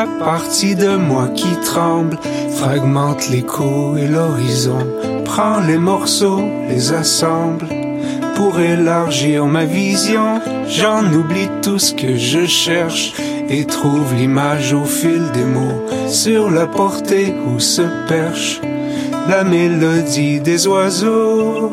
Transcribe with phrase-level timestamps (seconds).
[0.00, 2.16] La partie de moi qui tremble
[2.56, 4.78] fragmente l'écho et l'horizon.
[5.26, 7.66] Prends les morceaux, les assemble
[8.34, 10.40] pour élargir ma vision.
[10.68, 13.12] J'en oublie tout ce que je cherche
[13.50, 18.58] et trouve l'image au fil des mots sur la portée où se perche
[19.28, 21.72] la mélodie des oiseaux.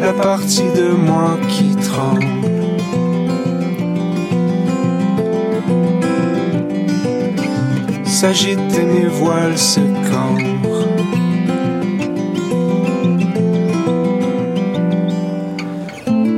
[0.00, 2.43] La partie de moi qui tremble.
[8.24, 10.88] S'agite et mes voiles se cambrent.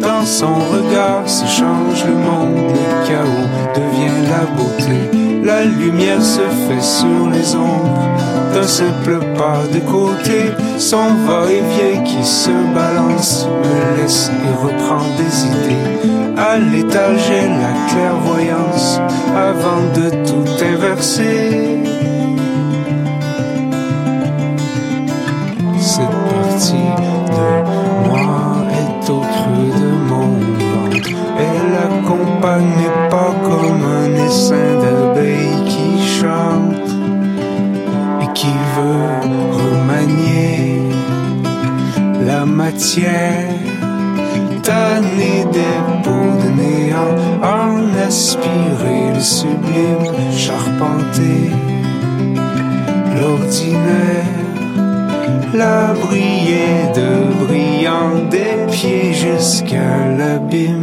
[0.00, 4.98] Dans son regard se change le monde, le chaos devient la beauté.
[5.44, 8.08] La lumière se fait sur les ombres
[8.52, 10.50] d'un simple pas de côté.
[10.78, 16.25] Son va-et-vient qui se balance me laisse et reprend des idées.
[16.38, 19.00] À l'étage j'ai la clairvoyance
[19.34, 21.78] avant de tout inverser.
[25.80, 30.28] Cette partie de moi est au creux de mon
[30.68, 31.08] ventre.
[31.38, 36.90] Elle accompagne mes pas comme un essaim d'abeilles qui chante
[38.20, 40.82] et qui veut remanier
[42.26, 43.25] la matière
[55.54, 60.75] la briller de brillant des pieds jusqu'à l'abîme.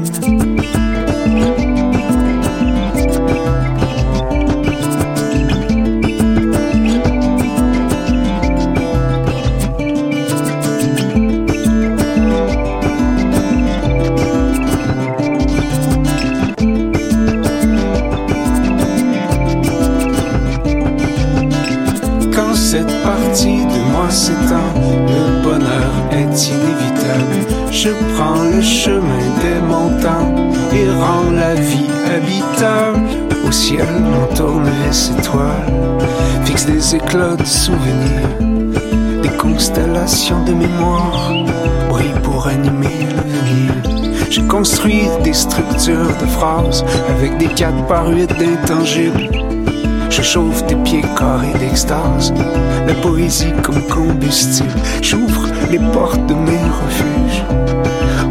[28.63, 30.33] Chemin des montants
[30.73, 33.01] et rends la vie habitable.
[33.45, 35.99] Au ciel, on tourne les étoiles,
[36.45, 38.39] fixe des éclats de souvenirs,
[39.21, 41.33] des constellations de mémoire,
[41.89, 43.73] brillent pour animer l'avenir.
[44.29, 49.29] J'ai construit des structures de phrases avec des 4 par 8 d'intangibles.
[50.09, 52.33] Je chauffe tes pieds carrés d'extase,
[52.87, 54.69] la poésie comme combustible.
[55.01, 57.43] J'ouvre les portes de mes refuges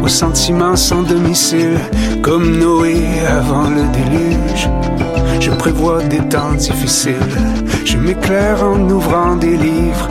[0.03, 1.79] aux sentiments sans domicile,
[2.21, 4.69] comme Noé avant le déluge.
[5.39, 7.15] Je prévois des temps difficiles,
[7.85, 10.09] je m'éclaire en ouvrant des livres,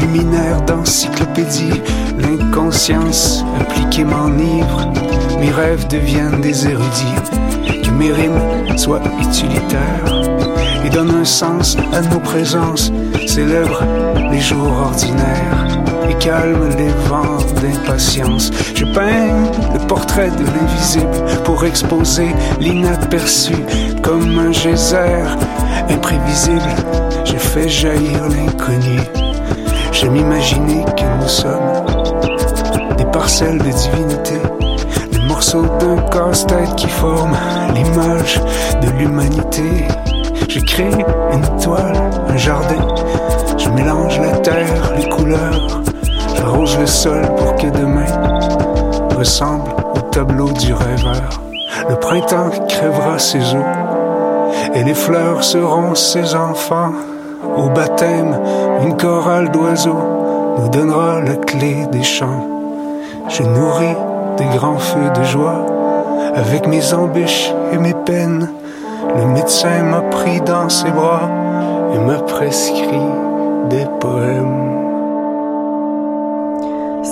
[0.00, 1.80] luminaire d'encyclopédie,
[2.18, 4.92] l'inconscience appliquée m'enivre.
[5.40, 10.04] Mes rêves deviennent des érudits, que mes rimes soient utilitaires.
[10.84, 12.92] Et donne un sens à nos présences,
[13.26, 13.82] célèbre
[14.30, 15.67] les jours ordinaires
[16.18, 18.50] calme les vents d'impatience.
[18.74, 23.54] Je peins le portrait de l'invisible pour exposer l'inaperçu
[24.02, 25.24] comme un geyser
[25.90, 26.74] imprévisible.
[27.24, 29.00] Je fais jaillir l'inconnu.
[29.92, 31.86] Je m'imaginais que nous sommes
[32.96, 34.38] des parcelles de divinité,
[35.12, 37.36] des morceaux d'un casse-tête qui forment
[37.74, 38.40] l'image
[38.82, 39.86] de l'humanité.
[40.48, 42.86] Je crée une toile, un jardin.
[43.56, 45.82] Je mélange la terre, les couleurs.
[46.38, 48.06] J'arrose le sol pour que demain
[49.18, 51.42] ressemble au tableau du rêveur.
[51.88, 53.64] Le printemps crèvera ses os
[54.74, 56.92] et les fleurs seront ses enfants.
[57.56, 58.38] Au baptême,
[58.84, 59.98] une chorale d'oiseaux
[60.58, 62.46] nous donnera la clé des champs.
[63.28, 63.96] Je nourris
[64.36, 65.66] des grands feux de joie
[66.34, 68.48] avec mes embûches et mes peines.
[69.16, 71.28] Le médecin m'a pris dans ses bras
[71.94, 73.10] et m'a prescrit
[73.70, 74.57] des poèmes.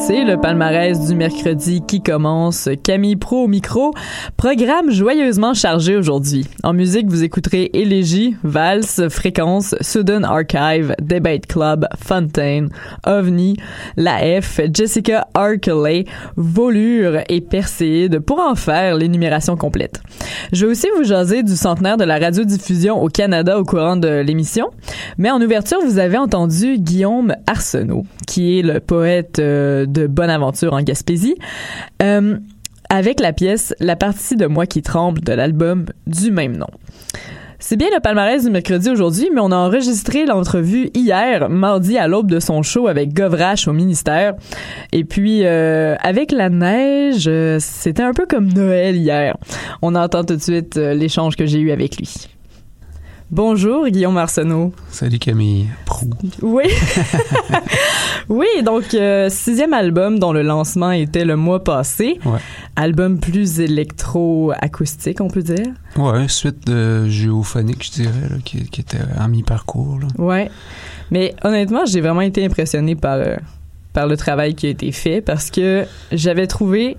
[0.05, 2.69] C'est le palmarès du mercredi qui commence.
[2.85, 3.93] Camille Pro au micro.
[4.37, 6.47] Programme joyeusement chargé aujourd'hui.
[6.63, 12.69] En musique, vous écouterez Élégie, Valse, Fréquence, Sudden Archive, Debate Club, Fontaine,
[13.07, 13.57] OVNI,
[13.97, 16.05] La F, Jessica Arkeley,
[16.37, 20.03] Volure et Perséide pour en faire l'énumération complète.
[20.53, 24.21] Je vais aussi vous jaser du centenaire de la radiodiffusion au Canada au courant de
[24.21, 24.69] l'émission.
[25.19, 30.73] Mais en ouverture, vous avez entendu Guillaume Arsenault, qui est le poète euh, de Bonaventure
[30.73, 31.37] en Gaspésie,
[32.03, 32.37] euh,
[32.89, 36.69] avec la pièce La partie de moi qui tremble de l'album du même nom.
[37.59, 42.07] C'est bien le palmarès du mercredi aujourd'hui, mais on a enregistré l'entrevue hier, mardi à
[42.07, 44.35] l'aube de son show avec Govrache au ministère.
[44.93, 49.37] Et puis, euh, avec la neige, euh, c'était un peu comme Noël hier.
[49.81, 52.29] On entend tout de suite l'échange que j'ai eu avec lui.
[53.33, 54.73] Bonjour, Guillaume Arsenault.
[54.89, 55.67] Salut Camille.
[55.85, 56.09] Prou.
[56.43, 56.63] Oui.
[58.29, 62.21] oui, donc euh, sixième album dont le lancement était le mois passé.
[62.25, 62.39] Ouais.
[62.77, 65.67] Album plus électro-acoustique, on peut dire.
[65.97, 69.99] Ouais, suite de géophonique, je dirais, là, qui, qui était en mi-parcours.
[70.19, 70.49] Ouais.
[71.11, 73.35] Mais honnêtement, j'ai vraiment été impressionné par, euh,
[73.93, 76.97] par le travail qui a été fait parce que j'avais trouvé,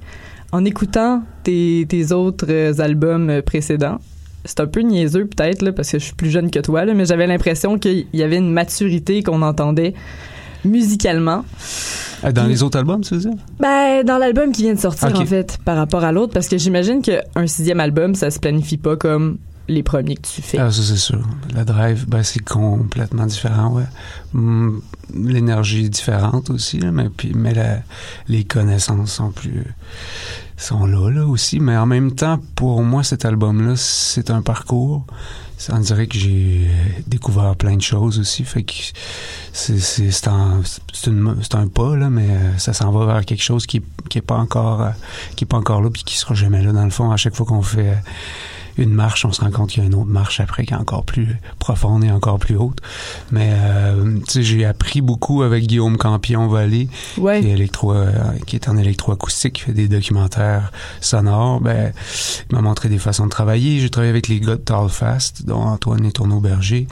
[0.52, 4.00] en écoutant tes, tes autres euh, albums précédents,
[4.48, 6.94] c'est un peu niaiseux peut-être là, parce que je suis plus jeune que toi, là,
[6.96, 9.94] mais j'avais l'impression qu'il y avait une maturité qu'on entendait
[10.66, 11.46] musicalement.
[12.24, 13.34] Ah, dans Puis- les autres albums, tu veux dire?
[13.60, 16.58] Ben, dans l'album qui vient de sortir, en fait, par rapport à l'autre, parce que
[16.58, 20.58] j'imagine qu'un sixième album, ça se planifie pas comme les premiers que tu fais.
[20.60, 21.22] Ah, ça, c'est sûr.
[21.54, 23.86] La drive, ben, c'est complètement différent, ouais.
[24.34, 24.82] Hum,
[25.14, 27.82] L'énergie est différente aussi, là, mais, puis, mais la-
[28.28, 29.64] les connaissances sont plus.
[30.58, 31.60] sont là, là aussi.
[31.60, 35.06] Mais en même temps, pour moi, cet album-là, c'est un parcours.
[35.72, 38.44] On dirait que j'ai euh, découvert plein de choses aussi.
[38.44, 38.74] Fait que
[39.54, 40.62] c'est c'est- un,
[41.54, 44.38] un pas, là, mais euh, ça s'en va vers quelque chose qui, qui est pas
[44.38, 44.90] encore euh,
[45.36, 46.74] qui est pas encore là puis qui sera jamais là.
[46.74, 47.98] Dans le fond, à chaque fois qu'on fait
[48.78, 50.78] une marche, on se rend compte qu'il y a une autre marche après qui est
[50.78, 52.80] encore plus profonde et encore plus haute.
[53.32, 56.88] Mais euh, tu sais, j'ai appris beaucoup avec Guillaume Campion-Vallée,
[57.18, 57.42] ouais.
[57.42, 58.12] qui est, électro, euh,
[58.46, 60.72] qui est en électroacoustique, qui fait des documentaires
[61.02, 61.62] sonores.
[61.62, 61.92] Ben,
[62.50, 63.80] il m'a montré des façons de travailler.
[63.80, 66.88] J'ai travaillé avec les gars de Tallfast, dont Antoine et Tourneau-Berger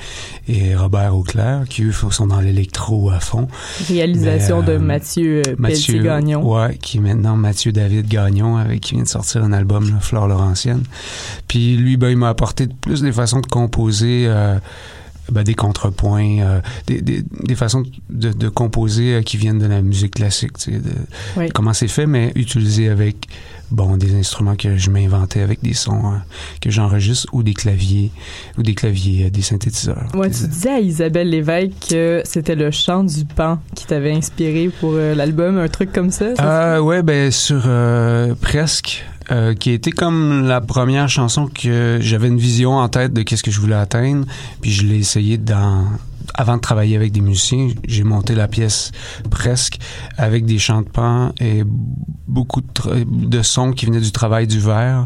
[0.48, 3.48] et Robert Auclair, qui eux sont dans l'électro à fond.
[3.88, 6.44] Réalisation Mais, euh, de Mathieu, euh, Pelletier-Gagnon.
[6.44, 10.00] Ouais, qui est maintenant Mathieu David Gagnon, avec qui vient de sortir un album, là,
[10.00, 10.84] Flore Laurentienne.
[11.48, 14.26] Puis lui, ben, il m'a apporté plus des façons de composer.
[14.28, 14.58] euh,
[15.32, 17.82] ben, des contrepoints, euh, des, des, des façons
[18.12, 20.92] de, de composer euh, qui viennent de la musique classique, tu sais, de,
[21.36, 21.50] Oui.
[21.52, 23.28] comment c'est fait, mais utilisé avec
[23.72, 26.18] bon des instruments que je m'inventais avec des sons euh,
[26.62, 28.12] que j'enregistre ou des claviers
[28.60, 30.06] ou des claviers, euh, des synthétiseurs.
[30.14, 34.70] Ouais, tu disais à Isabelle Lévesque que c'était le chant du pan qui t'avait inspiré
[34.80, 36.36] pour l'album, un truc comme ça.
[36.36, 37.68] ça Euh, ouais, ben sur
[38.42, 43.24] presque, euh, qui été comme la première chanson que j'avais une vision en tête de
[43.24, 44.26] qu'est-ce que je voulais atteindre,
[44.62, 45.86] puis je l'ai essayé dans
[46.34, 48.92] avant de travailler avec des musiciens, j'ai monté la pièce
[49.30, 49.78] presque
[50.18, 51.64] avec des chants de pan et
[52.28, 55.06] beaucoup de, de sons qui venaient du travail du verre.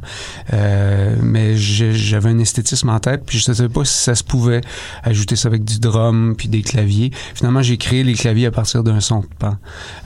[0.54, 4.62] Euh, mais j'avais un esthétisme en tête, puis je savais pas si ça se pouvait
[5.04, 7.12] ajouter ça avec du drum puis des claviers.
[7.36, 9.56] Finalement, j'ai créé les claviers à partir d'un son de pan.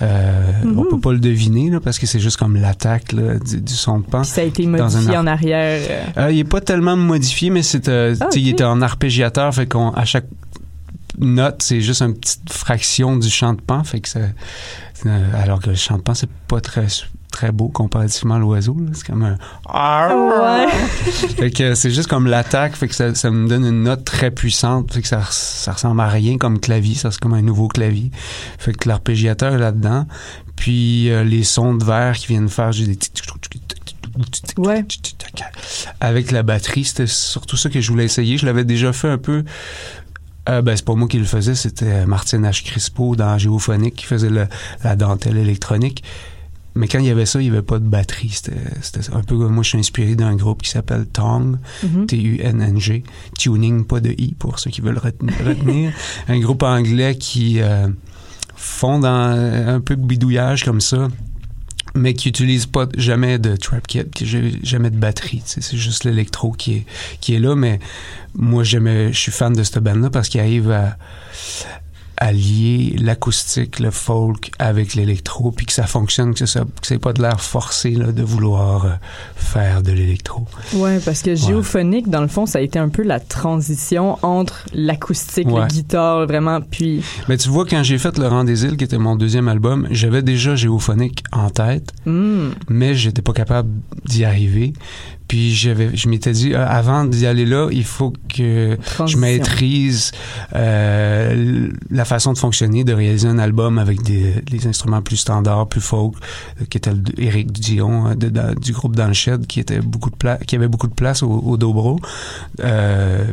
[0.01, 0.79] Euh, Mhm.
[0.79, 3.99] On peut pas le deviner là, parce que c'est juste comme l'attaque du, du son
[3.99, 4.21] de pan.
[4.21, 5.81] Puis ça a été modifié en arrière.
[6.17, 6.23] euh.
[6.25, 9.67] Euh, il est pas tellement modifié, mais c'est, euh, Ah, il était en arpégiateur, fait
[9.67, 10.25] qu'on à chaque
[11.19, 14.19] note, c'est juste une petite fraction du chant de pan, fait que ça,
[15.05, 16.87] euh, alors que le chant de pan c'est pas très
[17.31, 20.67] très beau comparativement à l'oiseau, c'est comme un Ouais.
[21.35, 24.29] fait que c'est juste comme l'attaque, fait que ça, ça me donne une note très
[24.29, 27.67] puissante, fait que ça, ça ressemble à rien comme clavier, ça c'est comme un nouveau
[27.67, 28.11] clavier.
[28.59, 30.05] Fait que l'arpégiateur est là-dedans,
[30.55, 32.97] puis euh, les sons de verre qui viennent faire juste des
[34.57, 34.85] Ouais.
[35.99, 38.37] avec la batterie, c'était surtout ça que je voulais essayer.
[38.37, 39.43] Je l'avais déjà fait un peu.
[40.49, 42.63] Euh, ben, c'est pas moi qui le faisais, c'était Martine H.
[42.65, 44.47] Crispo dans Géophonique qui faisait le-
[44.83, 46.03] la dentelle électronique.
[46.75, 48.29] mais quand il y avait ça, il n'y avait pas de batterie.
[48.33, 52.07] C'était c'était un peu comme moi, je suis inspiré d'un groupe qui s'appelle Tong, Mhm.
[52.07, 53.03] T-U-N-N-G,
[53.37, 55.33] Tuning, pas de I pour ceux qui veulent retenir.
[55.45, 55.91] retenir.
[56.27, 57.87] un groupe anglais qui euh,
[58.55, 61.09] font dans un peu de bidouillage comme ça,
[61.95, 64.03] mais qui utilise pas jamais de trap kit,
[64.63, 65.41] jamais de batterie.
[65.45, 66.85] C'est juste l'électro qui est,
[67.21, 67.79] qui est là, mais
[68.33, 70.97] moi, je suis fan de cette bande-là parce qu'il arrive à,
[72.23, 76.97] à lier l'acoustique, le folk avec l'électro, puis que ça fonctionne, que, ça, que c'est
[76.97, 78.89] pas de l'air forcé là, de vouloir euh,
[79.35, 80.45] faire de l'électro.
[80.73, 84.63] Ouais, parce que géophonique, dans le fond, ça a été un peu la transition entre
[84.73, 85.59] l'acoustique, Ouais.
[85.59, 88.85] la guitare, vraiment, puis Mais tu vois, quand j'ai fait Le Rang des îles, qui
[88.85, 93.69] était mon deuxième album, j'avais déjà Géophonique en tête, hmm, mais j'étais pas capable
[94.05, 94.71] d'y arriver.
[95.33, 100.11] Puis j'avais, je m'étais dit, euh, avant d'y aller là, il faut que je maîtrise
[100.53, 105.67] euh, la façon de fonctionner, de réaliser un album avec des, des instruments plus standards,
[105.69, 106.13] plus folk,
[106.61, 110.11] euh, qui était Éric Dion de- de- du groupe Dans le Shed, qui était beaucoup
[110.11, 111.99] de place, qui avait beaucoup de place au, au dobro.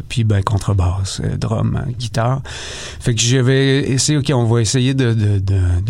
[0.08, 2.40] Puis ben contrebasse, drum, guitare.
[2.98, 5.14] Fait que j'avais essayé, ok, on va essayer de,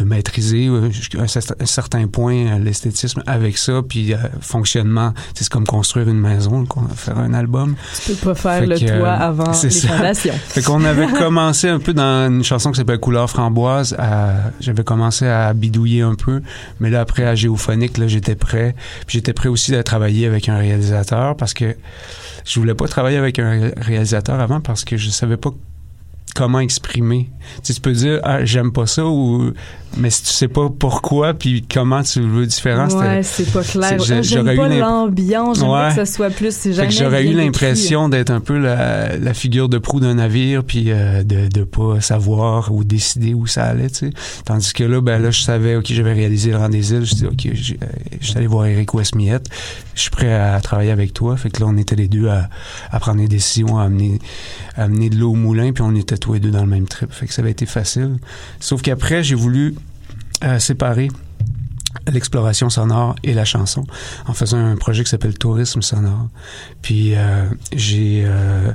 [0.04, 5.14] maîtriser jusqu'à un, cer- un certain point l'esthétisme avec ça, puis fonctionnement.
[5.34, 7.74] C'est comme construire une maison, qu'on- faire un album.
[8.04, 9.88] Tu peux pas faire Fait le que, toit euh, avant c'est les ça.
[9.88, 10.34] fondations.
[10.48, 13.96] Fait qu'on avait commencé un peu dans une chanson qui s'appelle Couleur framboise.
[14.60, 16.42] J'avais commencé à bidouiller un peu,
[16.80, 18.74] mais là après à Géophonique, là j'étais prêt.
[19.06, 21.76] Puis j'étais prêt aussi à travailler avec un réalisateur parce que
[22.44, 25.50] je voulais pas travailler avec un ré- réalisateur avant parce que je savais pas
[26.34, 27.28] comment exprimer.
[27.56, 29.52] Tu, sais, tu peux dire ah j'aime pas ça ou
[29.96, 33.62] mais si tu sais pas pourquoi puis comment tu le veux différent, Ouais, c'est pas
[33.62, 33.98] clair.
[33.98, 38.58] Ah, j'aurais eu l'ambiance, j'aimerais que ça soit plus, j'aurais eu l'impression d'être un peu
[38.58, 43.34] la, la figure de proue d'un navire, puis euh, de de pas savoir ou décider
[43.34, 44.10] où ça allait, tu sais.
[44.44, 47.04] Tandis que là, ben là, je savais, ok, j'avais réalisé le rang des îles.
[47.04, 47.74] Je dis, ok, je
[48.26, 49.48] suis allé voir Eric Westmiette.
[49.94, 51.36] Je suis prêt à travailler avec toi.
[51.36, 52.48] Fait que là, on était les deux à,
[52.90, 54.18] à prendre des décisions, à amener,
[54.76, 56.86] à amener de l'eau au moulin, puis on était tous les deux dans le même
[56.86, 57.12] trip.
[57.12, 58.18] Fait que ça avait été facile.
[58.60, 59.74] Sauf qu'après, j'ai voulu
[60.44, 61.08] euh, séparer
[62.10, 63.84] l'exploration sonore et la chanson
[64.26, 66.28] en faisant un projet qui s'appelle Tourisme sonore.
[66.82, 68.72] Puis euh, j'ai euh,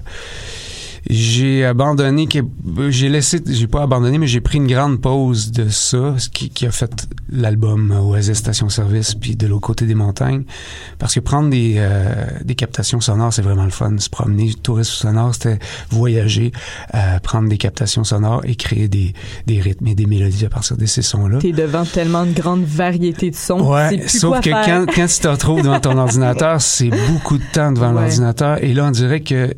[1.09, 2.39] j'ai abandonné, que-
[2.89, 6.49] j'ai laissé, j'ai pas abandonné, mais j'ai pris une grande pause de ça, ce qui,
[6.49, 10.43] qui a fait l'album Oasis Station Service, puis de l'autre côté des montagnes,
[10.97, 13.95] parce que prendre des, euh, des captations sonores, c'est vraiment le fun.
[13.97, 15.59] Se promener, tourisme sonore, c'était
[15.91, 16.51] voyager,
[16.95, 19.13] euh, prendre des captations sonores et créer des,
[19.45, 21.37] des rythmes et des mélodies à partir de ces sons-là.
[21.39, 23.61] T'es devant tellement de grandes variétés de sons.
[23.71, 24.65] Ouais, plus sauf quoi que faire.
[24.65, 28.01] quand, quand tu te retrouves devant ton ordinateur, c'est beaucoup de temps devant Ouais.
[28.01, 28.63] l'ordinateur.
[28.63, 29.53] Et là, on dirait que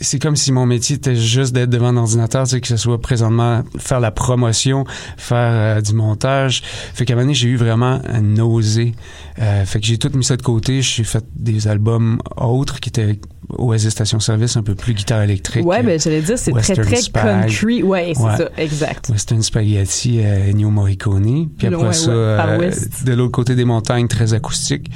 [0.00, 2.76] c'est comme si mon métier était juste d'être devant un ordinateur, tu sais, que ce
[2.76, 4.84] soit présentement faire la promotion,
[5.16, 6.62] faire euh, du montage.
[6.94, 8.94] Fait qu'à un moment donné, j'ai eu vraiment un nausée.
[9.40, 10.82] Euh, fait que j'ai tout mis ça de côté.
[10.82, 13.18] J'ai fait des albums autres qui étaient
[13.50, 15.64] Oasis Station Service, un peu plus guitare électrique.
[15.64, 17.46] Ouais, ben j'allais dire, c'est très, très Spag.
[17.48, 17.82] country.
[17.82, 18.36] Ouais, c'est Ouais.
[18.36, 19.08] ça, exact.
[19.08, 21.48] Western Spaghetti, euh, Ennio Morricone.
[21.56, 22.10] Puis après Ouais, ça,
[22.58, 24.90] ouais, euh, de l'autre côté des montagnes, très acoustique.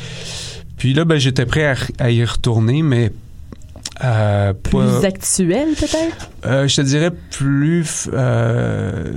[0.76, 3.12] Puis là, ben, j'étais prêt à, à y retourner, mais
[4.04, 6.30] euh, Plus actuel, peut-être?
[6.46, 9.12] Euh, je te dirais plus euh,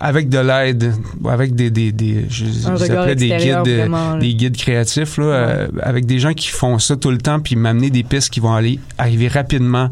[0.00, 0.92] avec de l'aide,
[1.26, 4.18] avec des, des, des je, je des guides, euh, vraiment.
[4.18, 7.56] des guides créatifs là, euh, avec des gens qui font ça tout le temps puis
[7.56, 9.90] m'amener des pistes qui vont aller arriver rapidement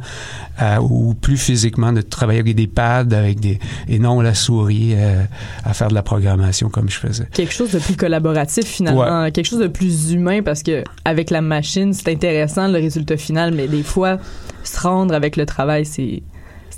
[0.82, 4.94] ou plus physiquement de travailler avec des pads avec des et non la souris
[5.64, 7.26] à faire de la programmation comme je faisais.
[7.32, 11.40] quelque chose de plus collaboratif finalement, quelque chose de plus humain parce que avec la
[11.40, 14.18] machine c'est intéressant le résultat final, mais des fois
[14.62, 16.22] se rendre avec le travail c'est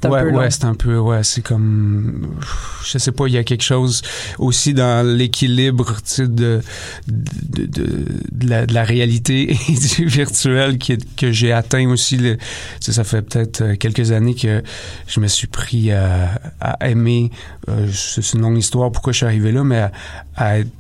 [0.03, 0.39] c'est un ouais, peu long.
[0.39, 2.37] ouais, c'est un peu, ouais, c'est comme,
[2.85, 4.03] je sais pas, il y a quelque chose
[4.39, 6.61] aussi dans l'équilibre, tu sais, de,
[7.07, 7.87] de, de,
[8.33, 12.17] de la, de la réalité et du virtuel qui que j'ai atteint aussi.
[12.17, 12.43] Le, tu
[12.81, 14.63] sais, ça fait peut-être euh, quelques années que
[15.07, 17.31] je me suis pris à, à aimer,
[17.69, 19.93] euh, c'est une longue histoire pourquoi je suis arrivé là, mais à,
[20.35, 20.71] à être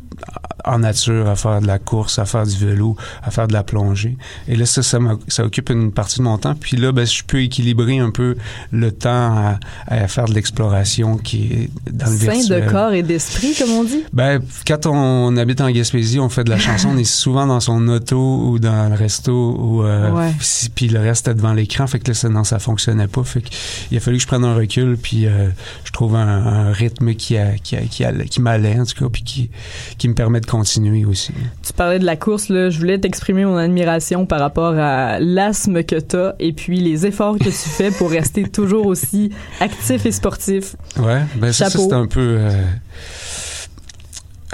[0.64, 3.64] en nature, à faire de la course, à faire du vélo, à faire de la
[3.64, 4.16] plongée.
[4.46, 6.54] Et là, ça, ça, ça occupe une partie de mon temps.
[6.54, 8.36] Puis là, ben, je peux équilibrer un peu
[8.70, 12.64] le temps à, à faire de l'exploration qui est dans le Sain virtuel.
[12.66, 14.04] de corps et d'esprit comme on dit.
[14.12, 17.58] Ben, quand on habite en Gaspésie, on fait de la chanson, on est souvent dans
[17.60, 20.30] son auto ou dans le resto ou euh, Ouais.
[20.74, 23.40] puis le reste est devant l'écran, fait que là ça, non, ça fonctionnait pas, fait
[23.40, 23.48] que
[23.90, 25.48] il a fallu que je prenne un recul puis euh,
[25.84, 26.28] je trouve un,
[26.68, 29.50] un rythme qui a, qui a- qui, allait- qui m'allait en tout cas puis qui
[29.98, 31.32] qui me permet de continuer aussi.
[31.66, 35.82] Tu parlais de la course là, je voulais t'exprimer mon admiration par rapport à l'asthme
[35.82, 40.12] que t'as et puis les efforts que tu fais pour rester toujours aussi actif et
[40.12, 40.76] sportif.
[40.98, 42.36] Ouais, ben ça, c'est un peu.
[42.38, 42.50] euh,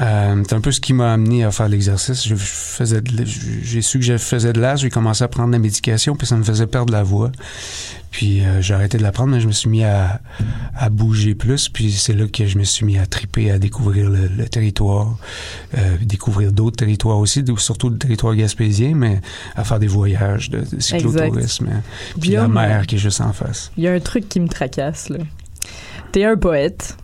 [0.00, 2.22] Euh, c'est un peu ce qui m'a amené à faire l'exercice.
[2.26, 3.02] Je, je faisais,
[3.62, 6.36] j'ai su que je faisais de l'asthme, j'ai commencé à prendre la médication, puis ça
[6.36, 7.32] me faisait perdre la voix.
[8.10, 10.20] Puis euh, j'ai arrêté de la prendre, mais je me suis mis à,
[10.76, 11.68] à bouger plus.
[11.68, 15.18] Puis c'est là que je me suis mis à triper, à découvrir le, le territoire,
[15.76, 19.20] euh, découvrir d'autres territoires aussi, surtout le territoire gaspésien, mais
[19.56, 21.68] à faire des voyages de, de cyclotourisme.
[21.72, 21.82] hein.
[22.20, 23.72] Puis la mer qui est juste en face.
[23.76, 25.18] Il y a un truc qui me tracasse, là.
[26.12, 26.96] T'es un poète.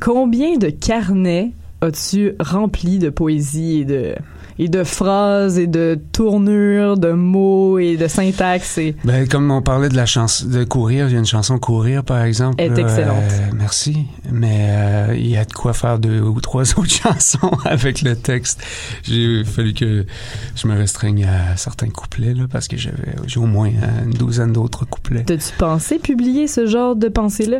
[0.00, 4.14] Combien de carnets as-tu remplis de poésie et de,
[4.58, 8.94] et de phrases et de tournures, de mots et de syntaxe et...
[9.04, 12.04] Ben, comme on parlait de la chanson de courir, il y a une chanson courir
[12.04, 12.62] par exemple.
[12.62, 13.16] Est là, excellente.
[13.30, 17.50] euh, merci, mais euh, il y a de quoi faire deux ou trois autres chansons
[17.64, 18.62] avec le texte.
[19.02, 20.06] J'ai fallu que
[20.54, 24.14] je me restreigne à certains couplets là parce que j'avais j'ai au moins euh, une
[24.14, 25.24] douzaine d'autres couplets.
[25.24, 27.58] T'as-tu pensé publier ce genre de pensée-là?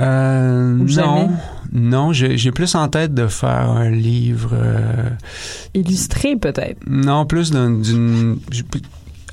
[0.00, 1.30] Euh, non,
[1.72, 4.50] non, j'ai plus en tête de faire un livre.
[4.54, 5.08] euh,
[5.74, 6.78] Illustré, peut-être.
[6.88, 8.38] Non, plus d'un- d'une.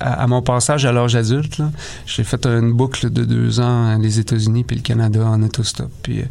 [0.00, 1.72] À, à mon passage à l'âge adulte, là,
[2.06, 5.90] j'ai fait une boucle de deux ans les États-Unis puis le Canada en autostop.
[6.04, 6.24] Puis euh,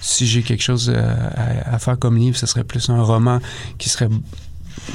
[0.00, 1.14] si j'ai quelque chose euh,
[1.70, 3.38] à, à faire comme livre, ce serait plus un roman
[3.78, 4.08] qui serait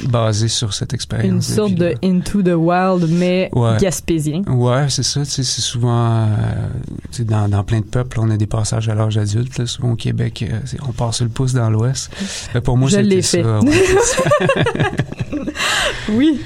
[0.08, 1.28] basé sur cette expérience.
[1.30, 1.94] Une sorte de.
[2.04, 3.76] Into the Wild, mais Ouais.
[3.80, 4.42] gaspésien.
[4.48, 5.24] Ouais, c'est ça.
[5.24, 9.58] C'est souvent, euh, dans, dans plein de peuples, on a des passages à l'âge adulte.
[9.58, 9.66] là.
[9.66, 10.58] Souvent au Québec, euh,
[10.88, 12.10] on passe le pouce dans l'Ouest.
[12.64, 13.38] Pour moi, c'était ça.
[13.60, 14.22] ouais, ça.
[16.10, 16.40] Oui.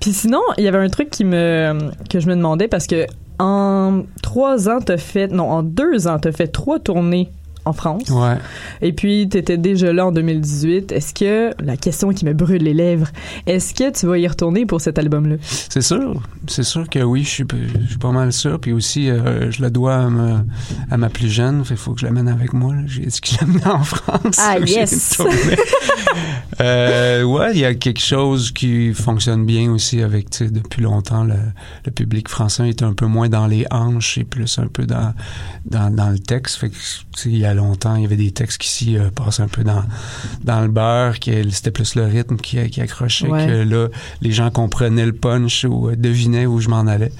[0.00, 3.06] Puis sinon, il y avait un truc qui me que je me demandais parce que
[3.38, 7.30] en trois ans, t'as fait non, en deux ans, t'as fait trois tournées
[7.64, 8.08] en France.
[8.10, 8.36] ouais.
[8.80, 10.92] Et puis, t'étais déjà là en 2018.
[10.92, 13.08] Est-ce que la question qui me brûle les lèvres,
[13.46, 15.36] est-ce que tu vas y retourner pour cet album-là?
[15.42, 17.44] C'est sûr, c'est sûr que oui, je suis,
[17.84, 18.58] je suis pas mal sûr.
[18.60, 20.40] Puis aussi, euh, je le dois à, me-
[20.90, 21.62] à ma plus jeune.
[21.68, 22.74] Il faut que je l'amène avec moi.
[22.86, 24.36] J'ai dit que je en France.
[24.38, 25.20] Ah, yes!
[26.60, 30.82] euh, ouais, il y a quelque chose qui fonctionne bien aussi avec, tu sais, depuis
[30.82, 31.34] longtemps, le,
[31.84, 35.12] le public français est un peu moins dans les hanches et plus un peu dans,
[35.66, 36.56] dans, dans le texte.
[36.56, 36.74] Fait que,
[37.16, 39.48] tu il y a longtemps, il y avait des textes qui ici euh, passent un
[39.48, 39.82] peu dans,
[40.44, 43.46] dans le beurre, que c'était plus le rythme qui, qui accrochait, Ouais.
[43.46, 43.88] que là,
[44.22, 47.12] les gens comprenaient le punch ou euh, devinaient où je m'en allais.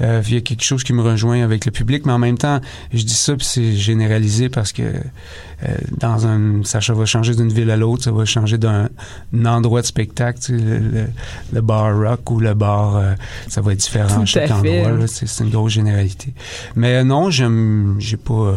[0.00, 2.38] Euh, il y a quelque chose qui me rejoint avec le public, mais en même
[2.38, 2.60] temps,
[2.92, 7.52] je dis ça puis c'est généralisé parce que euh, dans un, ça va changer d'une
[7.52, 8.88] ville à l'autre, ça va changer d'un
[9.34, 11.06] un endroit de spectacle, tu sais, le, le-
[11.52, 13.14] le bar rock ou le bar, euh,
[13.48, 14.52] ça va être différent à chaque fait.
[14.52, 14.90] endroit.
[14.98, 15.06] là.
[15.06, 16.34] C'est une grosse généralité.
[16.76, 18.56] Mais euh, non, j'aime, j'ai pas.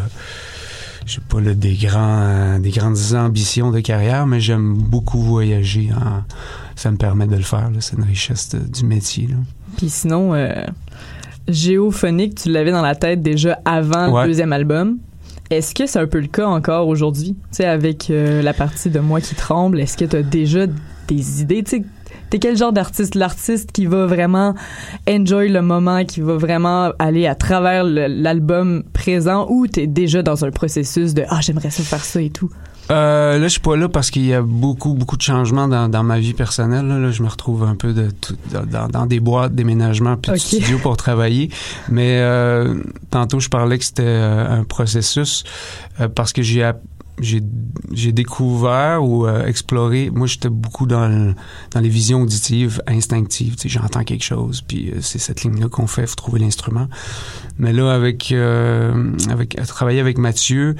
[1.07, 5.21] Euh, j'ai pas là, des grands euh, des grandes ambitions de carrière, mais j'aime beaucoup
[5.21, 5.89] voyager.
[5.93, 6.23] en-
[6.75, 7.69] ça me permet de le faire.
[7.79, 9.29] C'est une richesse de- du métier.
[9.77, 10.53] Puis sinon, euh,
[11.47, 14.23] Géophonique, tu l'avais dans la tête déjà avant Ouais.
[14.23, 14.97] le deuxième album.
[15.49, 17.35] Est-ce que c'est un peu le cas encore aujourd'hui?
[17.51, 20.65] Tu sais, avec euh, la partie de Moi qui tremble, est-ce que tu as déjà
[21.07, 21.63] des idées?
[21.63, 21.83] Tu sais,
[22.29, 23.15] t'es quel genre d'artiste?
[23.15, 24.53] L'artiste qui va vraiment
[25.09, 30.45] enjoy le moment, qui va vraiment aller à travers l'album présent ou t'es déjà dans
[30.45, 32.49] un processus de «Ah, j'aimerais ça faire ça et tout».
[32.89, 35.89] Euh, là, je suis pas là parce qu'il y a beaucoup, beaucoup de changements dans,
[35.89, 36.87] dans ma vie personnelle.
[36.87, 38.37] Là, Là, je me retrouve un peu de tout-
[38.89, 40.37] dans, des boîtes, déménagements, puis Ok.
[40.37, 41.49] de studio pour travailler.
[41.89, 42.75] Mais euh,
[43.11, 45.43] tantôt, je parlais que c'était euh, un processus
[46.15, 46.81] parce que j'ai app-
[47.19, 50.11] j'ai découvert ou euh, exploré.
[50.13, 51.33] Moi, j'étais beaucoup dans le-
[51.71, 53.55] dans les visions auditives, instinctives.
[53.65, 56.87] J'entends quelque chose, puis euh, c'est cette ligne-là qu'on fait, faut trouver l'instrument.
[57.57, 60.75] Mais là, avec euh, avec à travailler avec Mathieu,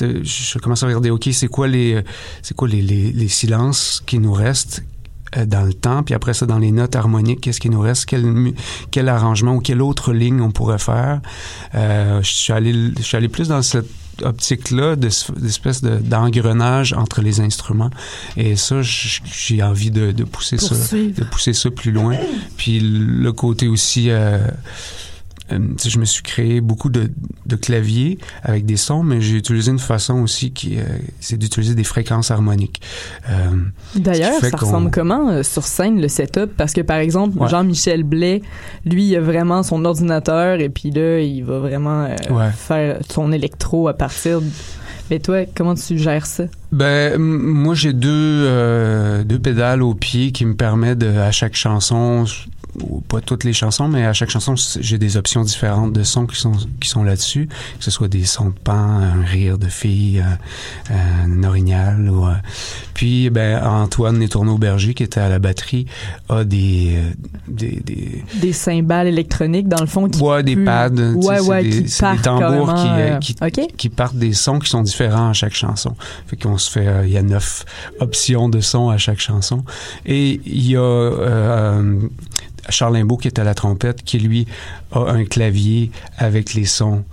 [0.00, 2.02] je commence à regarder, ok, c'est quoi les
[2.40, 4.82] c'est quoi les, les, les silences qui nous restent
[5.36, 8.06] euh, dans le temps, puis après ça, dans les notes harmoniques, qu'est-ce qui nous reste,
[8.06, 8.52] quel,
[8.90, 11.20] quel arrangement ou quelle autre ligne on pourrait faire?
[11.74, 13.88] Euh, je suis allé, je suis allé plus dans cette
[14.24, 15.08] optique-là, de-
[15.40, 17.90] d'espèce de- d'engrenage entre les instruments.
[18.36, 20.74] Et ça, j'ai envie de, de pousser ça,
[21.12, 22.16] de pousser ça plus loin.
[22.56, 24.38] Puis le côté aussi, euh,
[25.84, 27.10] je me suis créé beaucoup de,
[27.46, 30.82] de claviers avec des sons, mais j'ai utilisé une façon aussi qui, euh,
[31.20, 32.80] c'est d'utiliser des fréquences harmoniques.
[33.30, 33.34] Euh,
[33.96, 36.50] D'ailleurs, ça ressemble comment euh, sur scène le setup?
[36.56, 37.48] Parce que par exemple, Ouais.
[37.48, 38.42] Jean-Michel Blais,
[38.84, 42.50] lui, il a vraiment son ordinateur et puis là, il va vraiment euh, Ouais.
[42.56, 44.40] faire son électro à partir.
[44.40, 44.46] de-
[45.10, 46.44] Mais toi, comment tu gères ça?
[46.70, 51.54] Ben, moi, j'ai deux, euh, deux pédales au pied qui me permettent de, à chaque
[51.54, 52.24] chanson,
[53.08, 56.36] pas toutes les chansons, mais à chaque chanson, j'ai des options différentes de sons qui
[56.36, 60.20] sont, qui sont là-dessus, que ce soit des sons de pan, un rire de fille,
[60.90, 62.32] euh, un orignal, ou, euh,
[62.94, 65.86] Puis, ben, Antoine Letourneau-Berger, qui était à la batterie,
[66.28, 67.12] a des, euh,
[67.48, 71.70] des, des, Des cymbales électroniques, dans le fond, qui ouais, des pads, Ouais, ouais, des,
[71.82, 74.82] qui c'est des partent tambours qui, euh, euh, qui, qui partent des sons qui sont
[74.82, 75.94] différents à chaque chanson.
[76.26, 77.64] Fait qu'on se fait, euh, il y a neuf
[78.00, 79.64] options de sons à chaque chanson.
[80.06, 81.98] Et il y a euh,
[82.68, 84.46] Charles qui est à la trompette, qui lui
[84.92, 87.04] a un clavier avec les sons.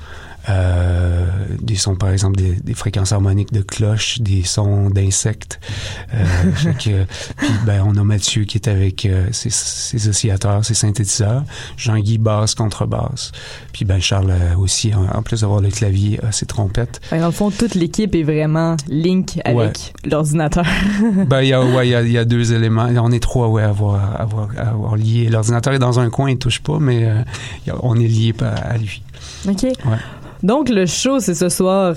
[0.49, 1.25] Euh,
[1.61, 5.59] des sons par exemple des, des fréquences harmoniques de cloches des sons d'insectes.
[6.13, 6.23] Euh,
[6.83, 7.05] que,
[7.37, 11.43] puis ben on a Mathieu qui est avec euh, ses, ses oscillateurs ses synthétiseurs.
[11.77, 13.31] Jean-Guy basse contrebasse.
[13.73, 17.01] Puis ben Charles aussi en, en plus d'avoir le clavier ses trompettes.
[17.09, 20.65] Que Dans le fond, toute l'équipe est vraiment link avec l'ordinateur.
[21.27, 22.87] ben il y a ouais il y a, il y a deux éléments.
[22.97, 26.09] On est trois ouais à avoir à avoir, à avoir lié l'ordinateur est dans un
[26.09, 27.23] coin il touche pas mais euh,
[27.81, 29.01] on est lié à, à lui.
[29.47, 29.65] OK.
[30.43, 31.95] Donc, le show, c'est ce soir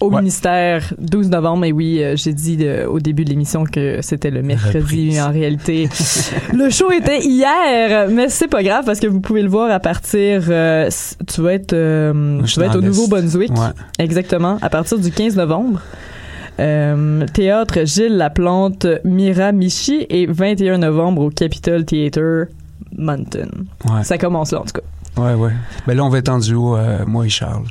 [0.00, 0.18] au Ouais.
[0.18, 1.64] ministère, 12 novembre.
[1.64, 5.14] Et oui, euh, j'ai dit euh, au début de l'émission que c'était le mercredi, Reprise.
[5.14, 5.88] mais en réalité,
[6.54, 8.08] le show était hier.
[8.10, 10.44] Mais c'est pas grave parce que vous pouvez le voir à partir.
[10.48, 10.88] euh,
[11.32, 11.70] tu vas être,
[12.46, 12.80] tu vas être au.
[12.80, 13.50] Nouveau-Brunswick.
[13.50, 15.80] ouais Exactement, à partir du 15 novembre.
[17.32, 22.46] Théâtre Gilles Laplante, Miramichi et 21 novembre au Capitol Theatre
[22.96, 23.48] Mountain.
[23.88, 24.80] ouais Ça commence là en tout cas.
[25.18, 25.52] Ouais, ouais.
[25.86, 27.64] Ben là, on va être en duo, euh, moi et Charles.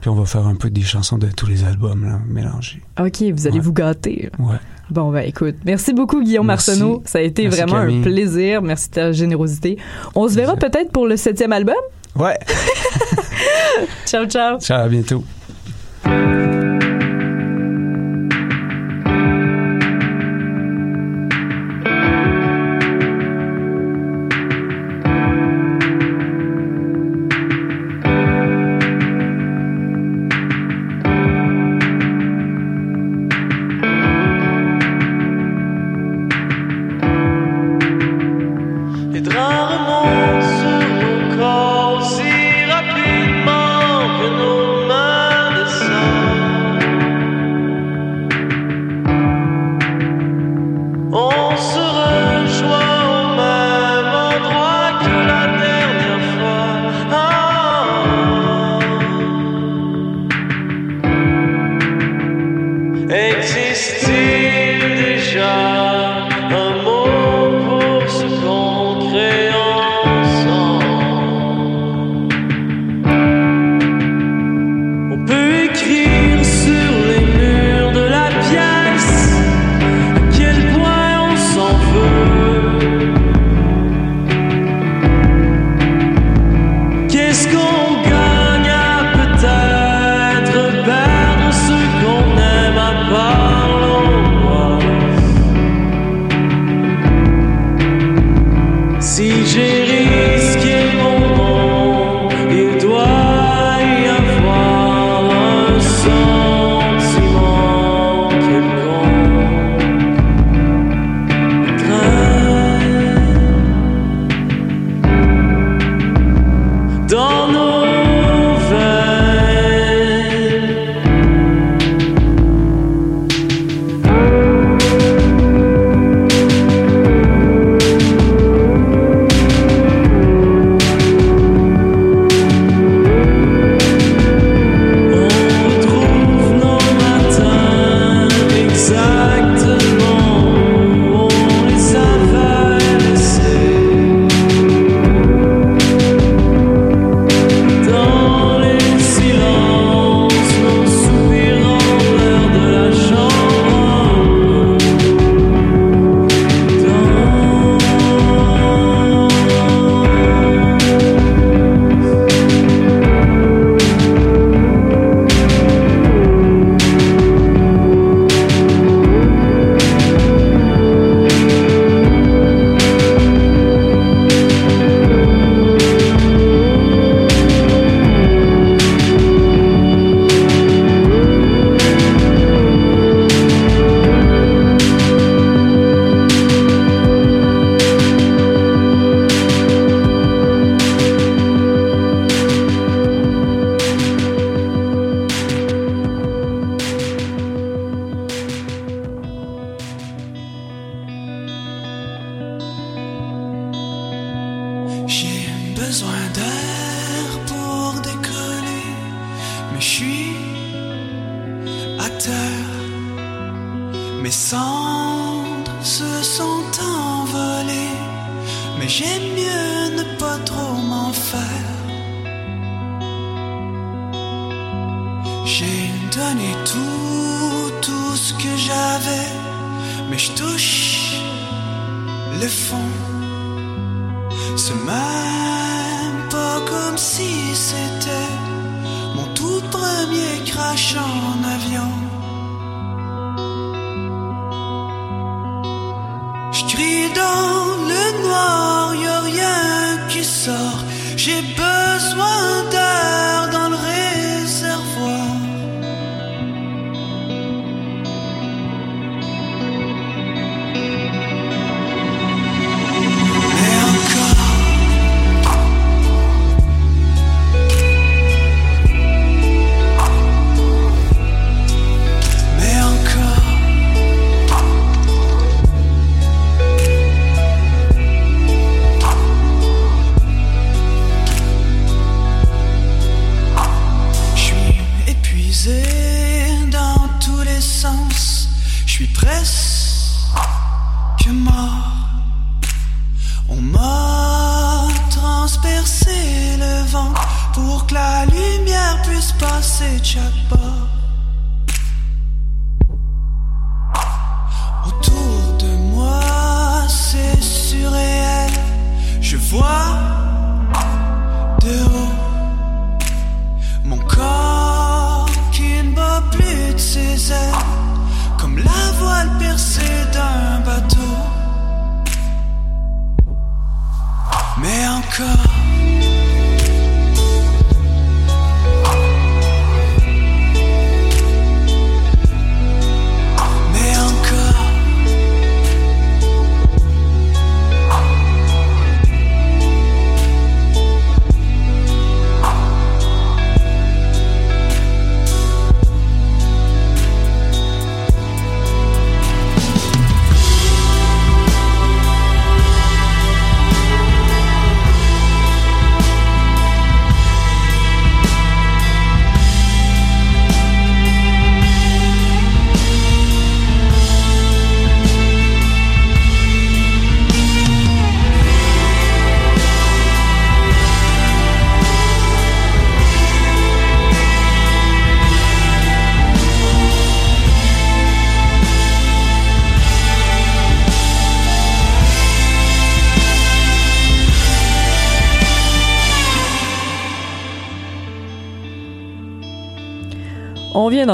[0.00, 2.82] Puis on va faire un peu des chansons de tous les albums, là, mélangés.
[3.00, 3.64] OK, vous allez Ouais.
[3.64, 4.30] vous gâter.
[4.38, 4.56] Ouais.
[4.90, 6.70] Bon, ben écoute, merci beaucoup Guillaume Merci.
[6.70, 7.02] Marceneau.
[7.04, 7.98] Ça a été Merci, vraiment Camille.
[7.98, 8.62] un plaisir.
[8.62, 9.76] Merci de ta générosité.
[10.14, 11.74] On se verra peut-être pour le septième album.
[12.16, 12.38] Ouais.
[14.06, 14.58] Ciao, ciao.
[14.60, 15.22] Ciao, à bientôt.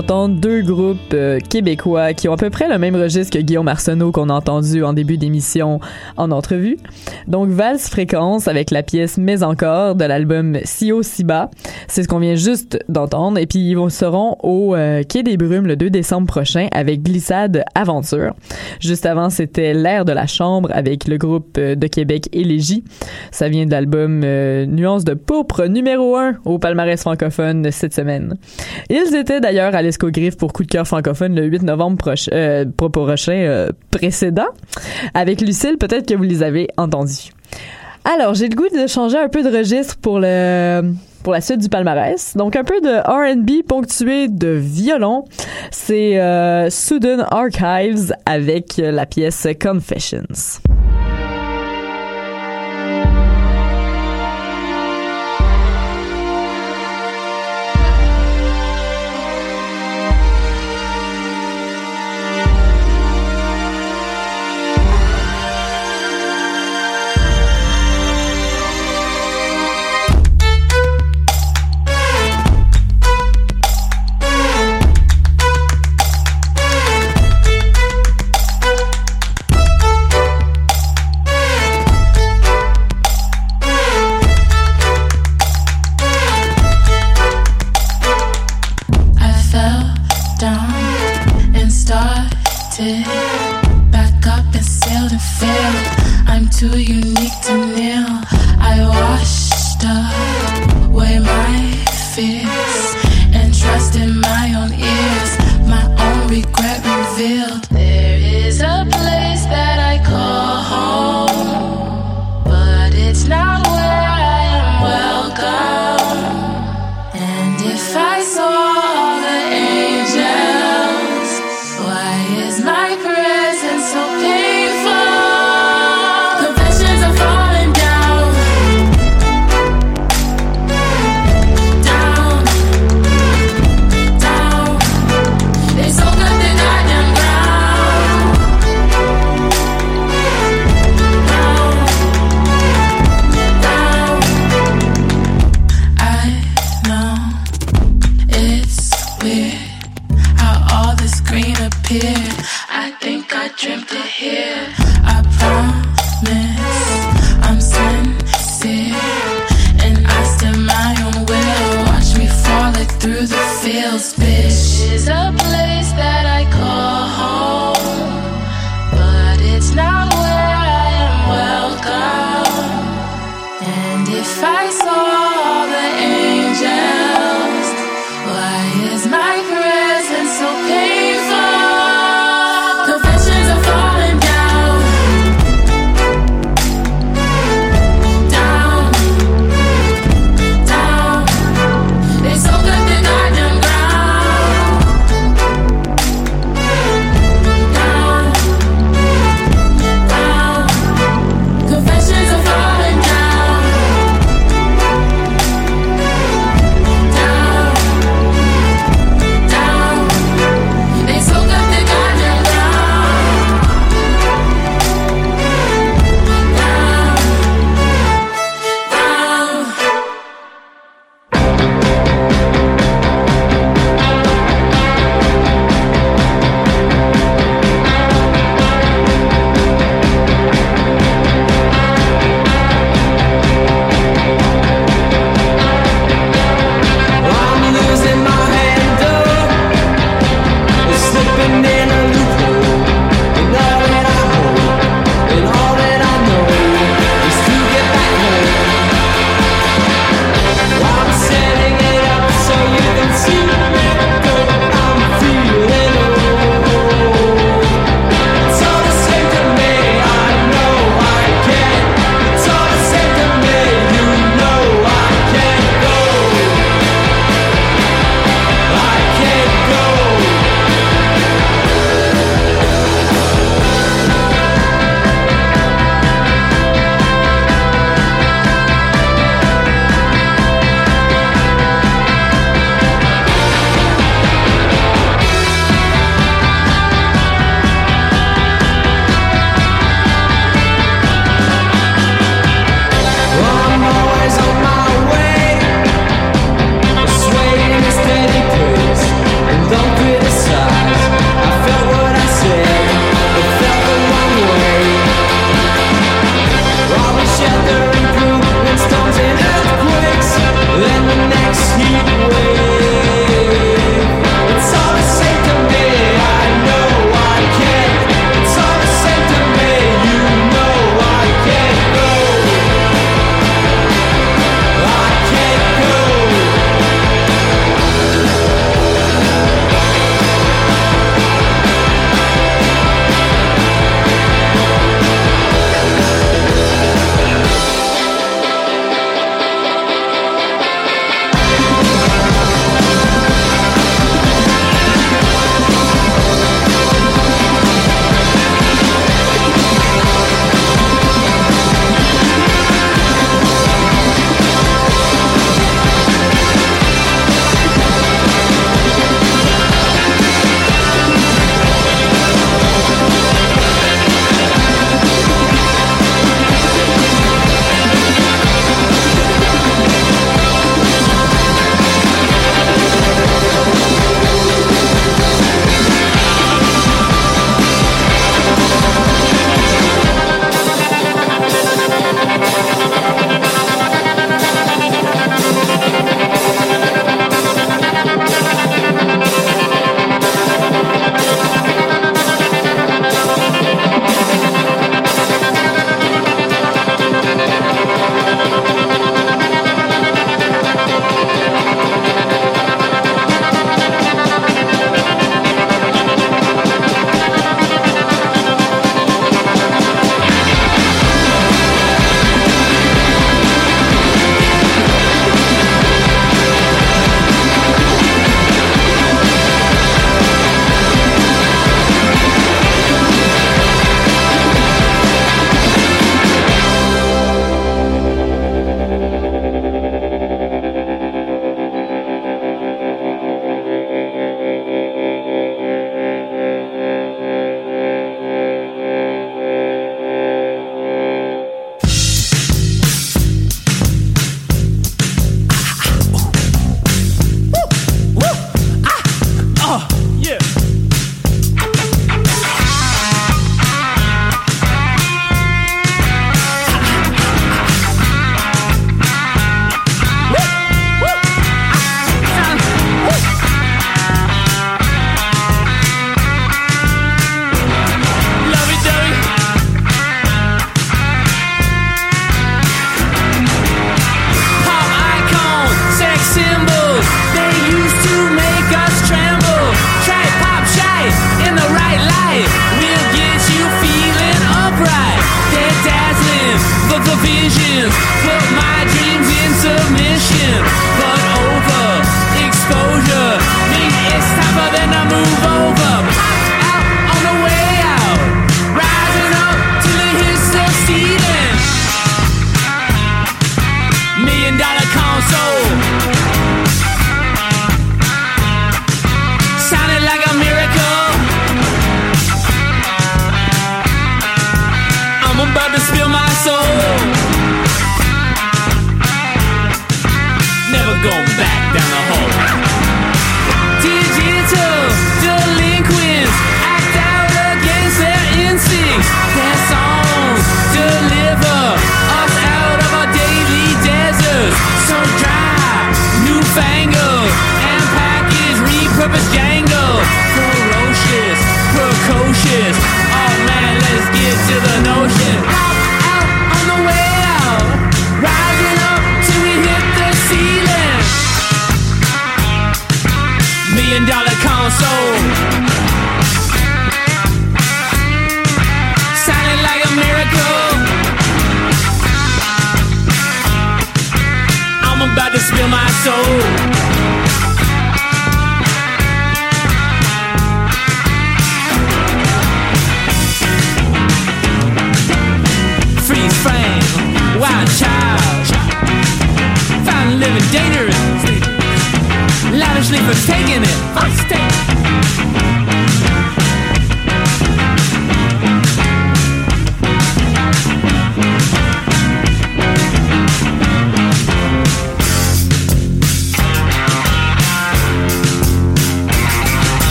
[0.00, 3.68] D'entendre deux groupes euh, québécois qui ont à peu près le même registre que Guillaume
[3.68, 5.80] Arsenault qu'on a entendu en début d'émission
[6.16, 6.78] en entrevue.
[7.26, 11.50] Donc Valse Fréquence avec la pièce Mais encore de l'album Si haut si bas.
[11.88, 13.38] C'est ce qu'on vient juste d'entendre.
[13.38, 17.64] Et puis ils seront au euh, Quai des Brumes le 2 décembre prochain avec Glissade
[17.74, 18.34] Aventure.
[18.80, 22.84] Juste avant, c'était L'air de la chambre avec le groupe euh, de Québec Élégie.
[23.30, 28.36] Ça vient de l'album euh, Nuance de pourpre numéro 1 au palmarès francophone cette semaine.
[28.88, 32.64] Ils étaient d'ailleurs à l'Escogriffe pour Coup de cœur francophone le 8 novembre prochain, euh,
[32.64, 34.48] prochain, euh, précédent.
[35.14, 37.30] Avec Lucille, peut-être que vous les avez entendus.
[38.04, 40.82] Alors, j'ai le goût de changer un peu de registre pour la
[41.40, 42.36] suite du palmarès.
[42.36, 45.24] Donc un peu de R&B ponctué de violon.
[45.70, 50.24] C'est euh, Southern Archives avec la pièce Confessions.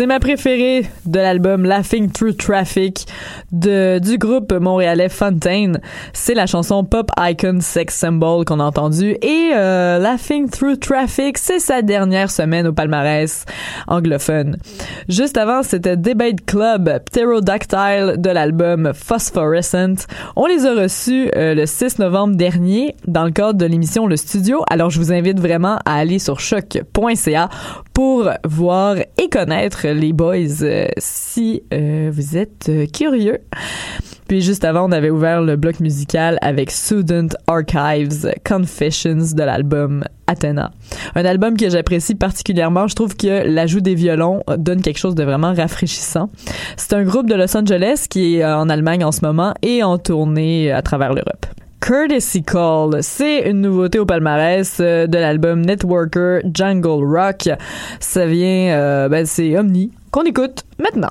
[0.00, 3.06] C'est ma préférée de l'album Laughing Through Traffic
[3.52, 5.79] du groupe montréalais Fontaine.
[6.34, 11.58] La chanson Pop Icon Sex Symbol qu'on a entendue et euh, Laughing Through Traffic, c'est
[11.58, 13.44] sa dernière semaine au palmarès
[13.88, 14.56] anglophone.
[15.08, 20.06] Juste avant, c'était Debate Club, Pterodactyle de l'album Phosphorescent.
[20.36, 24.16] On les a reçus euh, le 6 novembre dernier dans le cadre de l'émission Le
[24.16, 24.62] Studio.
[24.70, 27.48] Alors je vous invite vraiment à aller sur choc.ca
[27.92, 33.38] pour voir et connaître les boys euh, si vous êtes curieux.
[34.30, 40.04] Puis juste avant, on avait ouvert le bloc musical avec Student Archives Confessions de l'album
[40.28, 40.70] Athena.
[41.16, 42.86] Un album que j'apprécie particulièrement.
[42.86, 46.30] Je trouve que l'ajout des violons donne quelque chose de vraiment rafraîchissant.
[46.76, 49.82] C'est un groupe de Los Angeles qui est euh, en Allemagne en ce moment et
[49.82, 51.46] en tournée à travers l'Europe.
[51.80, 57.48] Courtesy Call, c'est une nouveauté au palmarès euh, de l'album Networker Jungle Rock.
[57.98, 61.10] Ça vient, euh, ben c'est Omni qu'on écoute maintenant.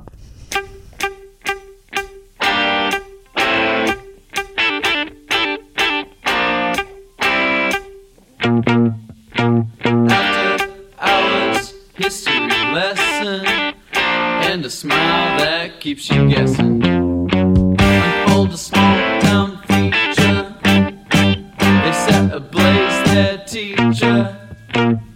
[14.69, 16.79] A smile that keeps you guessing.
[16.85, 20.55] Unfold a small town feature.
[21.83, 25.08] They set ablaze their teacher.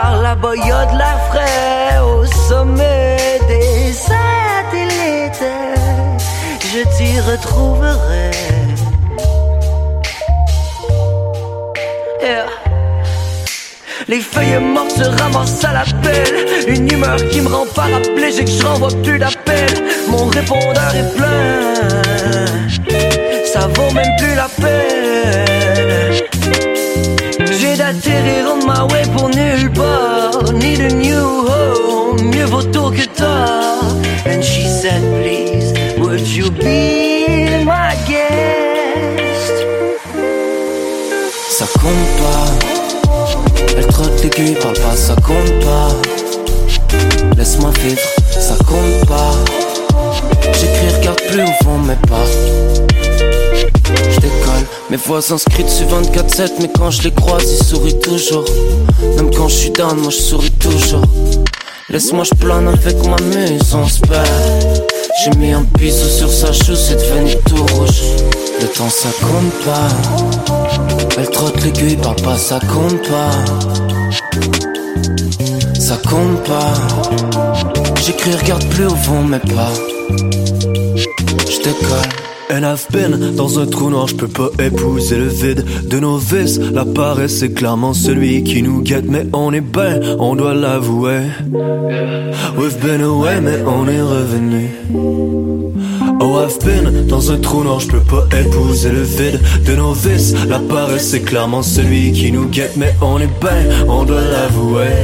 [0.00, 3.16] Par là-bas y a de l'air frais Au sommet
[3.48, 5.46] des satellites.
[6.72, 8.30] Je t'y retrouverai.
[14.06, 18.52] Les feuilles mortes se ramassent à la pelle Une humeur qui me rend paraplégique que
[18.52, 19.78] je renvoie plus d'appels
[20.08, 21.74] Mon répondeur est plein.
[23.52, 25.47] Ça vaut même plus la peine
[27.92, 33.06] d'atterrir on my way pour nulle part Need a new home, mieux vaut tôt que
[33.06, 33.84] tard
[34.26, 39.54] And she said please, would you be my guest?
[41.50, 42.46] Ça compte pas.
[43.76, 45.88] Elle trotte l'aiguille, parle pas, ça compte pas.
[47.36, 49.34] Laisse-moi vivre, ça compte pas.
[50.52, 52.67] J'écris, regarde plus au fond, mais pas.
[54.90, 58.46] Mes voisins scrits dessus 24-7, mais quand je les croise, ils sourient toujours.
[59.16, 61.02] Même quand je suis down, moi je souris toujours.
[61.90, 64.88] Laisse-moi, je plane avec ma muse, on se perd.
[65.22, 68.00] J'ai mis un bisou sur sa chou, c'est devenu tout rouge.
[68.62, 69.88] Le temps ça compte pas.
[71.18, 73.30] Elle trotte l'aiguille, parle pas, ça compte pas.
[75.78, 76.72] Ça compte pas.
[78.06, 79.72] J'écris, regarde plus au fond, mais pas.
[80.96, 82.27] Je décolle.
[82.50, 86.16] And I've been dans un trou noir, je peux pas épouser le vide de nos
[86.16, 86.58] vices.
[86.58, 91.24] La paresse est clairement celui qui nous guette, mais on est ben, on doit l'avouer.
[92.56, 94.70] We've been away, mais on est revenu.
[96.20, 99.92] Oh, I've been dans un trou noir, je peux pas épouser le vide de nos
[99.92, 100.34] vices.
[100.48, 104.96] La paresse est clairement celui qui nous guette, mais on est ben, on doit l'avouer.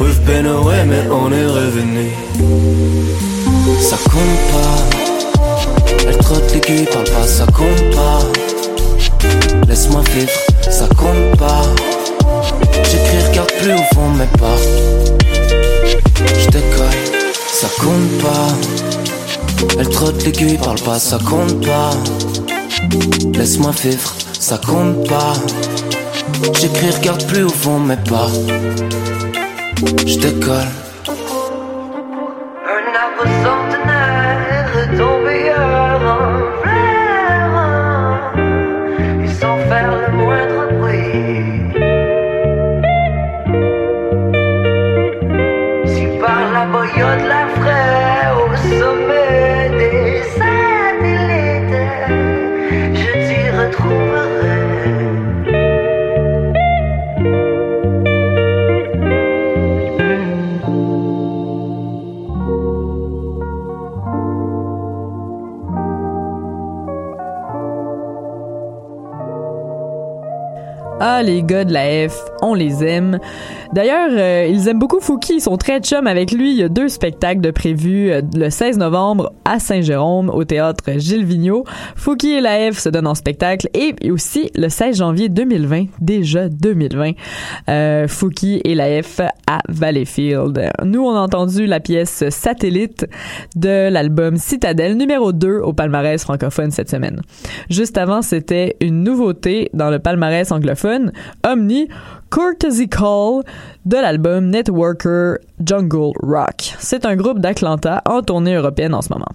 [0.00, 2.10] We've been away, mais on est revenu.
[3.80, 5.01] Ça compte pas.
[6.32, 8.20] Elle trotte l'aiguille, parle pas, ça compte pas.
[9.68, 10.32] Laisse-moi vivre,
[10.70, 11.62] ça compte pas.
[12.90, 14.56] J'écris, regarde plus au fond, mais pas.
[16.38, 16.86] Je décolle,
[17.52, 19.76] ça compte pas.
[19.78, 21.90] Elle trotte l'aiguille, parle pas, ça compte pas.
[23.34, 25.34] Laisse-moi vivre, ça compte pas.
[26.58, 28.28] J'écris, regarde plus au fond, mais pas.
[30.06, 30.68] Je décolle.
[71.04, 72.31] Ah, les gars de la F.
[72.42, 73.18] on les aime.
[73.72, 76.50] D'ailleurs, euh, ils aiment beaucoup Fouki, ils sont très chum avec lui.
[76.50, 80.84] Il y a deux spectacles de prévus euh, le 16 novembre à Saint-Jérôme au théâtre
[80.98, 81.64] Gilles Vigneault.
[81.96, 86.48] Fouki et la F se donnent en spectacle et aussi le 16 janvier 2020, déjà
[86.48, 87.12] 2020,
[87.68, 90.70] euh, Fouki et la F à Valleyfield.
[90.84, 93.06] Nous, on a entendu la pièce Satellite
[93.54, 97.20] de l'album Citadelle numéro 2 au palmarès francophone cette semaine.
[97.70, 101.12] Juste avant, c'était une nouveauté dans le palmarès anglophone,
[101.46, 101.88] Omni
[102.32, 103.42] Courtesy Call
[103.84, 106.74] de l'album Networker Jungle Rock.
[106.78, 109.28] C'est un groupe d'Atlanta en tournée européenne en ce moment.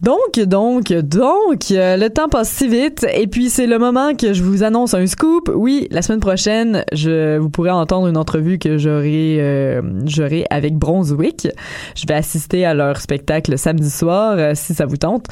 [0.00, 4.32] Donc, donc, donc, euh, le temps passe si vite et puis c'est le moment que
[4.32, 5.52] je vous annonce un scoop.
[5.54, 10.76] Oui, la semaine prochaine, je vous pourrez entendre une entrevue que j'aurai euh, j'aurai avec
[10.76, 11.46] Brunswick.
[11.94, 15.26] Je vais assister à leur spectacle samedi soir euh, si ça vous tente.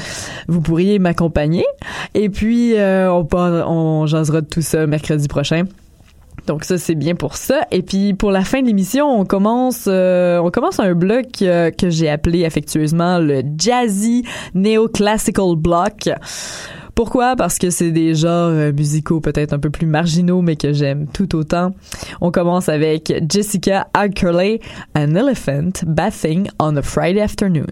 [0.46, 1.64] Vous pourriez m'accompagner
[2.12, 5.64] et puis on on jasera de tout ça mercredi prochain.
[6.48, 7.60] Donc ça c'est bien pour ça.
[7.70, 11.70] Et puis pour la fin de l'émission, on commence euh, on commence un bloc euh,
[11.70, 14.24] que j'ai appelé affectueusement le jazzy
[14.54, 16.08] neoclassical block.
[16.94, 17.36] Pourquoi?
[17.36, 21.06] Parce que c'est des genres euh, musicaux peut-être un peu plus marginaux, mais que j'aime
[21.06, 21.72] tout autant.
[22.20, 24.58] On commence avec Jessica Alkerley,
[24.96, 27.66] An Elephant Bathing on a Friday Afternoon.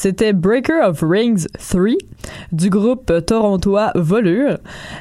[0.00, 1.96] C'était Breaker of Rings 3
[2.52, 4.58] du groupe torontois Volure.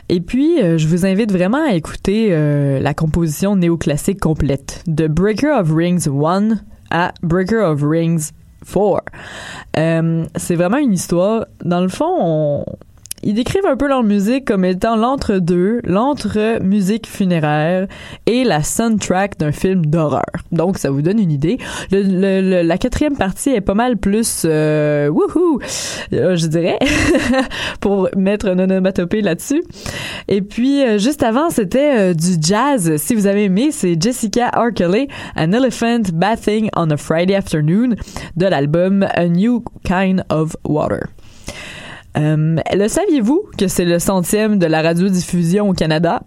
[0.10, 5.06] Et puis, euh, je vous invite vraiment à écouter euh, la composition néoclassique complète de
[5.06, 6.56] Breaker of Rings 1
[6.90, 8.32] à Breaker of Rings
[8.66, 9.02] 4.
[9.78, 11.46] Euh, c'est vraiment une histoire.
[11.64, 12.66] Dans le fond, on,
[13.24, 17.88] ils décrivent un peu leur musique comme étant l'entre-deux, l'entre-musique funéraire
[18.26, 20.26] et la soundtrack d'un film d'horreur.
[20.52, 21.58] Donc, ça vous donne une idée.
[21.92, 25.60] Le, le- le- la quatrième partie est pas mal plus euh, wouhou,
[26.14, 26.78] euh, je dirais,
[27.82, 29.64] pour mettre un onomatopée là-dessus.
[30.28, 32.96] Et puis, euh, juste avant, c'était euh, du jazz.
[32.98, 37.96] Si vous avez aimé, c'est Jessica Arkeley, An Elephant Bathing on a Friday Afternoon
[38.36, 41.08] de l'album A New Kind of Water.
[42.18, 46.24] Euh, le saviez-vous que c'est le centième de la radiodiffusion au Canada?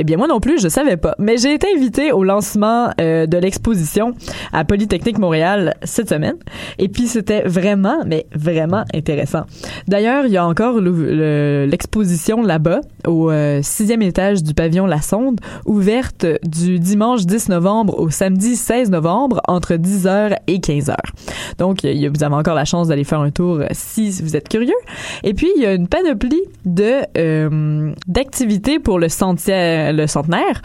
[0.00, 1.14] Eh bien, moi non plus, je savais pas.
[1.18, 4.14] Mais j'ai été invitée au lancement euh, de l'exposition
[4.52, 6.36] à Polytechnique Montréal cette semaine.
[6.78, 9.42] Et puis, c'était vraiment, mais vraiment intéressant.
[9.88, 15.40] D'ailleurs, il y a encore l'exposition là-bas, au euh, sixième étage du pavillon La Sonde,
[15.66, 20.94] ouverte du dimanche 10 novembre au samedi 16 novembre, entre 10h et 15h.
[21.58, 24.36] Donc, y a- vous avez encore la chance d'aller faire un tour euh, si vous
[24.36, 24.74] êtes curieux.
[25.24, 26.98] Et puis, il y a une panoplie de
[28.06, 29.08] d'activités pour le,
[29.92, 30.62] le centenaire.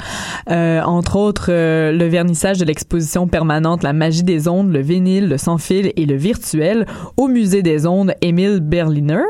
[0.50, 5.30] Euh, entre autres, euh, le vernissage de l'exposition permanente La magie des ondes, le vinyle,
[5.30, 6.86] le sans-fil et le virtuel
[7.18, 9.24] au Musée des ondes Émile Berliner.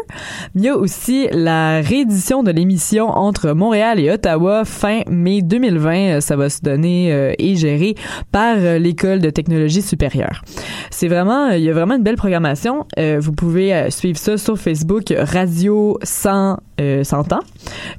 [0.55, 5.95] Il y a aussi la réédition de l'émission entre Montréal et Ottawa fin mai 2020.
[5.95, 7.95] Euh, Ça va se donner et gérer
[8.31, 10.41] par l'École de technologie supérieure.
[10.89, 12.85] C'est vraiment, il y a vraiment une belle programmation.
[12.97, 17.39] Vous pouvez suivre ça sur Facebook Radio 100, euh, 100 ans.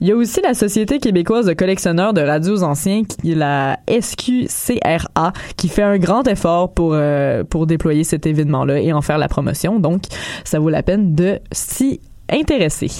[0.00, 1.52] Il y a aussi la Société québécoise de
[1.84, 7.66] collectionneurs de radios anciens, qui la SQCRA, qui fait un grand effort pour, euh, pour
[7.66, 9.80] déployer cet événement-là et en faire la promotion.
[9.80, 10.02] Donc,
[10.44, 12.90] ça vaut la peine de s'y intéresser.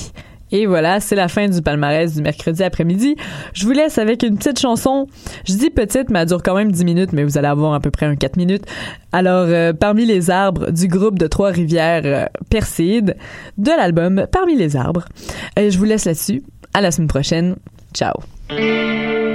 [0.53, 3.17] Et voilà, c'est la fin du palmarès du mercredi après-midi.
[3.55, 5.09] Je vous laisse avec une petite chanson.
[5.47, 7.81] Je dis petite, mais elle dure quand même 10 minutes, mais vous allez avoir à
[7.81, 8.65] peu près un 4 minutes.
[9.13, 12.27] Alors, euh, Parmi les arbres du groupe de Trois-Rivières euh,
[13.59, 15.07] de l'album Parmi les arbres.
[15.57, 16.43] Je vous laisse là-dessus.
[16.75, 17.57] À la semaine prochaine.
[17.95, 18.15] Ciao.
[18.51, 19.34] Música